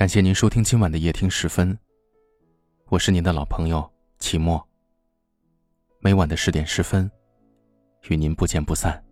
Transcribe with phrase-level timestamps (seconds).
[0.00, 1.78] 感谢您收听今晚的夜听十分，
[2.86, 3.86] 我是您的老朋友
[4.18, 4.66] 齐墨。
[5.98, 7.10] 每晚的十点十分，
[8.08, 9.04] 与您不见不散。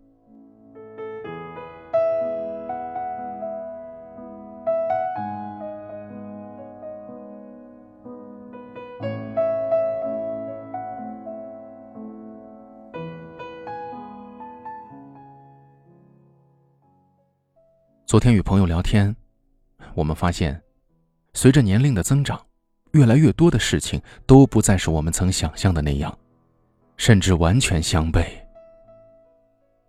[18.07, 19.15] 昨天与朋友聊天，
[19.93, 20.59] 我们发现。
[21.33, 22.39] 随着年龄的增长，
[22.91, 26.17] 越来越多的事情都不再是我们曾想象的那样，
[26.97, 28.25] 甚至完全相悖。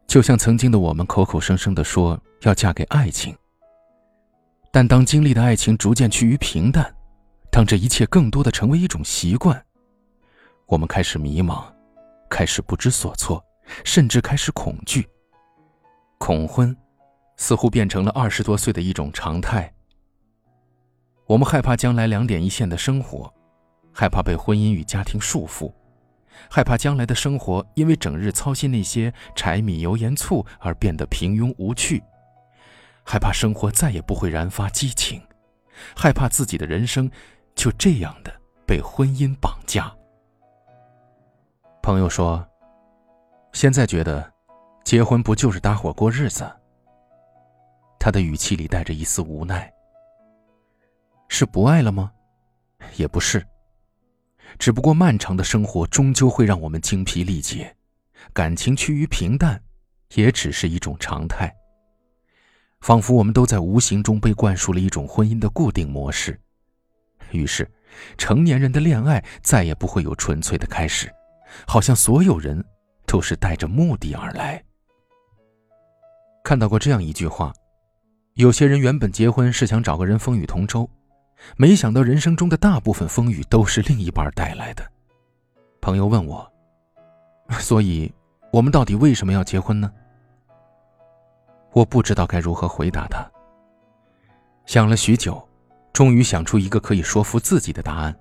[0.06, 3.36] 就像曾经的我们口口声声的说要嫁给爱情，
[4.72, 6.92] 但当经历的爱情逐渐趋于平淡，
[7.50, 9.64] 当这一切更多的成为一种习惯，
[10.66, 11.64] 我们开始迷茫，
[12.28, 13.42] 开始不知所措，
[13.84, 15.08] 甚至开始恐惧。
[16.18, 16.76] 恐婚，
[17.36, 19.72] 似乎变成了二十多岁的一种常态。
[21.30, 23.32] 我们害怕将来两点一线的生活，
[23.94, 25.72] 害怕被婚姻与家庭束缚，
[26.50, 32.02] 害怕将来的生活因为整日操心那些柴米油盐醋而变得平庸无趣，
[33.04, 35.22] 害怕生活再也不会燃发激情，
[35.94, 37.08] 害怕自己的人生
[37.54, 38.32] 就这样的
[38.66, 39.94] 被婚姻绑架。
[41.80, 42.44] 朋友说
[43.54, 44.28] ：“现在觉得，
[44.82, 46.50] 结婚不就是搭伙过日子？”
[48.00, 49.72] 他的语气里带着一丝无奈。
[51.32, 52.10] 是不爱了吗？
[52.96, 53.42] 也不是。
[54.58, 57.74] 只不过漫长的生活终究会让我们精疲力竭，
[58.32, 59.62] 感情趋于平淡，
[60.16, 61.50] 也只是一种常态。
[62.80, 66.38] 仿佛我们都在无形中被灌输了一种婚姻的固定模式，
[67.30, 67.70] 于是，
[68.18, 71.08] 成年人的恋爱再也不会有纯粹的开始，
[71.64, 72.62] 好像所有人
[73.06, 74.62] 都是带着目的而来。
[76.42, 77.52] 看到过这样一句话：
[78.34, 80.90] 有些人原本结婚是想找个人风雨同舟。
[81.56, 84.84] 没想到人生中的大部分风雨都是另一半带来的。
[85.80, 86.50] 朋友问我
[87.58, 88.12] ：“所以，
[88.52, 89.90] 我们到底为什么要结婚呢？”
[91.72, 93.24] 我不知道该如何回答他。
[94.66, 95.42] 想了许久，
[95.92, 98.16] 终于想出一个可以说服自己的答案，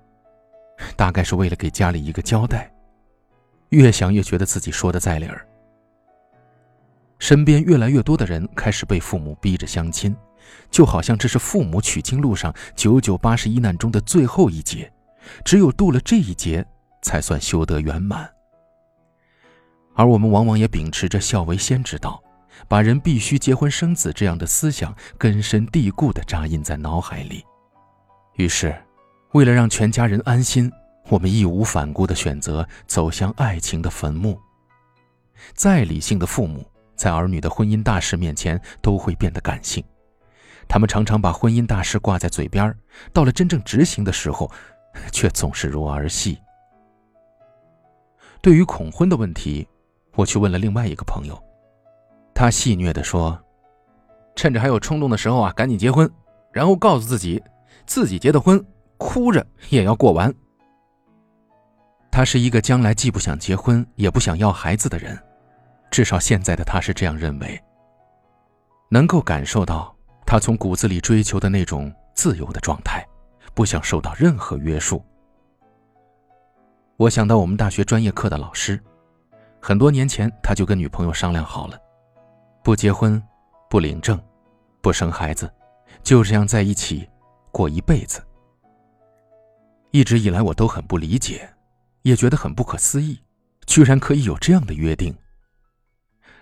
[0.96, 2.72] 大概是为了给家里一个交代。
[3.70, 5.46] 越想越觉得自己说的在理儿。
[7.20, 10.16] 身边越来越多的人开始被父母逼着相亲。
[10.72, 14.92] 就好像这是父母取经路上九九八十一难中的最后一劫，
[15.44, 16.66] 只有渡了这一劫，
[17.02, 18.30] 才算修得圆满。
[19.96, 22.22] 而我们往往也秉持着孝为先之道，
[22.68, 27.44] 把人必须结婚生子这样的思想根深蒂固地扎印在脑海里。
[28.36, 28.74] 于是，
[29.34, 30.72] 为了让全家人安心，
[31.10, 34.40] 我们义无反顾地选择走向爱情的坟墓。
[35.54, 36.66] 再理性的父母，
[36.96, 39.84] 在儿女的婚姻大事面前，都会变得感性。
[40.70, 42.74] 他们常常把婚姻大事挂在嘴边
[43.12, 44.50] 到了真正执行的时候，
[45.12, 46.40] 却总是如儿戏。
[48.40, 49.68] 对于恐婚的问题，
[50.14, 51.38] 我去问了另外一个朋友，
[52.36, 53.38] 他戏谑地说
[54.36, 56.10] ：“趁着还有冲动的时候啊，赶紧结婚，
[56.54, 57.44] 然后告诉自己，
[57.86, 58.64] 自己结的婚，
[58.98, 60.34] 哭着也要过完。”
[62.12, 65.18] 他是一个将来既不想结婚也不想要孩子的人，
[65.90, 67.60] 至少现在的他是这样认为。
[68.90, 69.96] 能够感受到。
[70.30, 73.04] 他从骨子里追求的那种自由的状态，
[73.56, 75.04] 不想受到任何约束。
[76.98, 78.80] 我想到我们大学专业课的老师，
[79.60, 81.82] 很多年前他就跟女朋友商量好了，
[82.64, 83.20] 不结婚，
[83.72, 84.22] 不领证，
[84.82, 85.52] 不生孩子，
[86.04, 87.10] 就这样在一起
[87.52, 88.24] 过一辈子。
[89.90, 91.50] 一直以来我都很不理解，
[92.04, 93.20] 也觉得很不可思议，
[93.66, 95.12] 居然可以有这样的约定。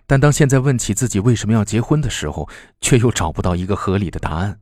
[0.10, 2.48] 但当现在问起自己为什么要结婚的时候，
[2.80, 4.58] 却又找不到一个合理的答案。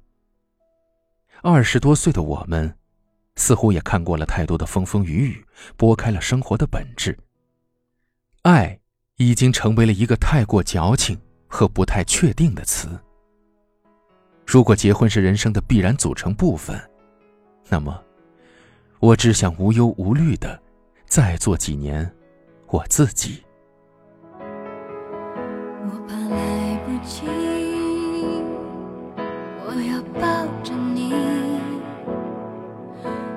[1.43, 2.75] 二十多岁的我们，
[3.35, 5.45] 似乎也看过了太多的风风雨雨，
[5.77, 7.15] 拨开了生活的本质。
[8.41, 8.79] 爱
[9.17, 11.15] 已经成为了一个太过矫情
[11.47, 12.99] 和不太确定的词。
[14.47, 16.79] 如果结婚是人生的必然组成部分，
[17.69, 18.03] 那么，
[18.99, 20.59] 我只想无忧无虑的
[21.05, 22.11] 再做几年
[22.69, 23.44] 我自己。
[29.63, 30.25] 我要抱
[30.63, 31.13] 着你，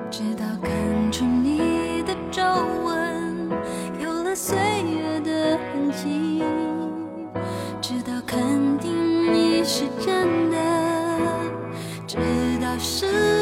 [0.09, 2.41] 直到看出你的皱
[2.83, 3.47] 纹
[4.01, 6.41] 有了岁月的痕迹，
[7.79, 10.57] 直到肯定你是真的，
[12.07, 12.17] 直
[12.59, 13.38] 到失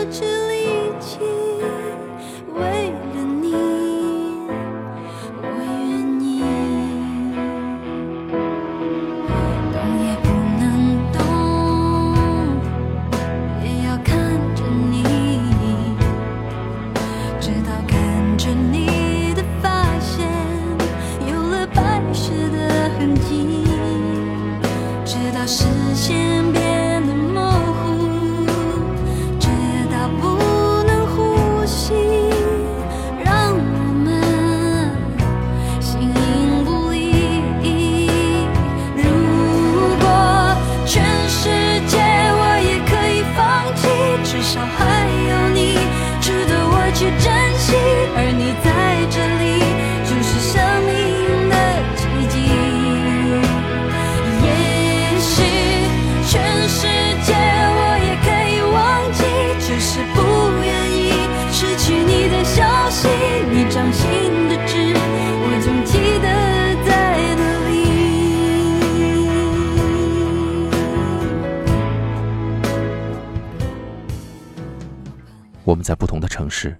[75.67, 76.79] 我们在不同的城市，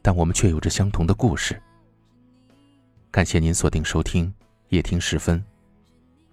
[0.00, 1.62] 但我们却有着相同的故事。
[3.10, 4.26] 感谢您锁定收听
[4.70, 5.38] 《夜听时分》，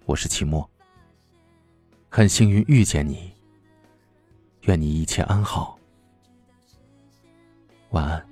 [0.06, 0.66] 我是齐墨。
[2.08, 3.34] 很幸运遇见你，
[4.62, 5.78] 愿你一切安好，
[7.90, 8.26] 晚安。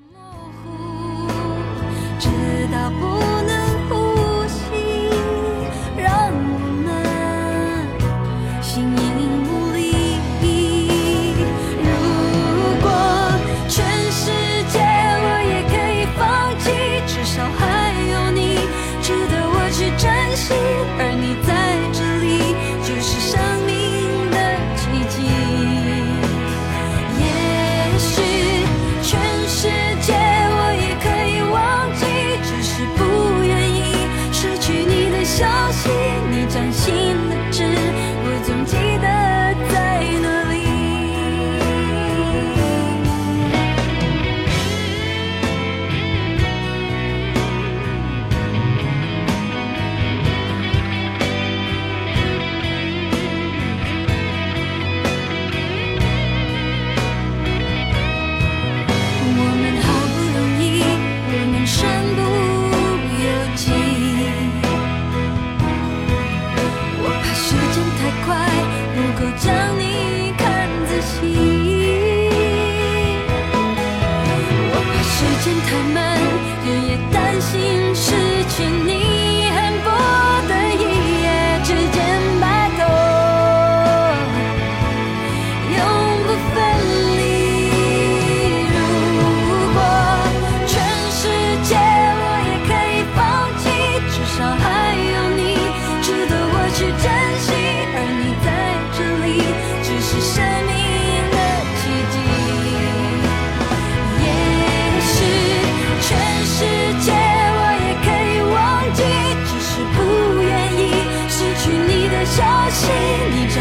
[2.19, 2.27] 直
[2.73, 3.30] 到不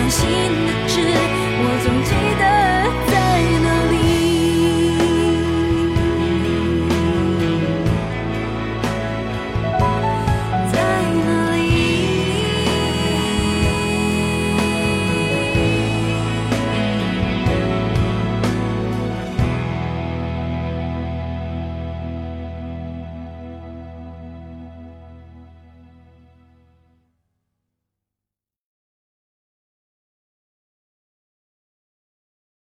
[0.09, 0.27] 心
[0.65, 1.01] 的痣，
[1.61, 2.88] 我总记得。